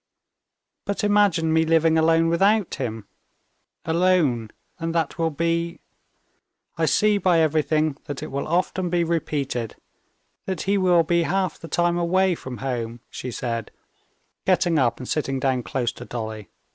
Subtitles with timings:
[0.85, 3.07] But imagine me living alone without him,
[3.85, 5.79] alone, and that will be...
[6.75, 9.75] I see by everything that it will often be repeated,
[10.47, 13.69] that he will be half the time away from home," she said,
[14.43, 16.49] getting up and sitting down close by Dolly.